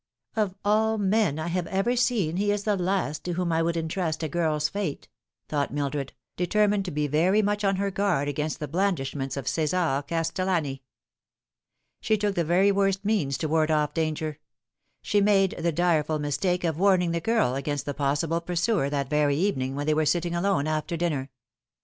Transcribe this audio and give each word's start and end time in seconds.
"Of 0.35 0.55
all 0.65 0.97
men 0.97 1.37
I 1.37 1.45
have 1.49 1.67
ever 1.67 1.95
seen 1.95 2.37
he 2.37 2.49
is 2.51 2.63
the 2.63 2.75
last 2.75 3.23
to 3.25 3.33
whom 3.33 3.51
I 3.51 3.61
would 3.61 3.77
intrust 3.77 4.23
a 4.23 4.27
girl's 4.27 4.67
fate," 4.67 5.07
thought 5.47 5.71
Mildred, 5.71 6.13
determined 6.35 6.85
to 6.85 6.89
be 6.91 7.05
very 7.05 7.43
much 7.43 7.63
on 7.63 7.75
her 7.75 7.91
guard 7.91 8.27
against 8.27 8.59
the 8.59 8.67
blandishments 8.67 9.37
of 9.37 9.47
Cesar 9.47 10.03
Castel 10.07 10.47
lani. 10.47 10.81
She 11.99 12.17
took 12.17 12.33
the 12.33 12.43
very 12.43 12.71
worst 12.71 13.05
means 13.05 13.37
to 13.37 13.47
ward 13.47 13.69
off 13.69 13.93
danger. 13.93 14.39
She 15.03 15.21
made 15.21 15.53
the 15.59 15.71
direful 15.71 16.17
mistake 16.17 16.63
of 16.63 16.79
warning 16.79 17.11
the 17.11 17.21
girl 17.21 17.53
against 17.53 17.85
the 17.85 17.93
possible 17.93 18.41
pursuer 18.41 18.89
that 18.89 19.07
very 19.07 19.35
evening 19.37 19.75
when 19.75 19.85
they 19.85 19.93
were 19.93 20.07
sitting 20.07 20.33
alone 20.33 20.65
after 20.65 20.97
dinner. 20.97 21.29